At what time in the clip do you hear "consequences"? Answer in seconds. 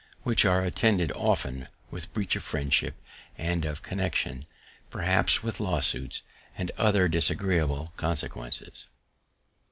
7.97-8.87